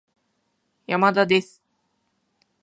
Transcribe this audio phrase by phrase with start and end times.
[0.87, 1.61] 山田です